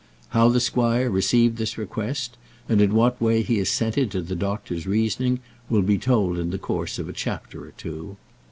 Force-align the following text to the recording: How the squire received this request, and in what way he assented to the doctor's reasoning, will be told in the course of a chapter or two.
How 0.29 0.49
the 0.49 0.59
squire 0.59 1.11
received 1.11 1.57
this 1.57 1.77
request, 1.77 2.35
and 2.67 2.81
in 2.81 2.95
what 2.95 3.21
way 3.21 3.43
he 3.43 3.59
assented 3.59 4.09
to 4.09 4.23
the 4.23 4.35
doctor's 4.35 4.87
reasoning, 4.87 5.41
will 5.69 5.83
be 5.83 5.99
told 5.99 6.39
in 6.39 6.49
the 6.49 6.57
course 6.57 6.97
of 6.97 7.07
a 7.07 7.13
chapter 7.13 7.65
or 7.67 7.71
two. 7.77 8.17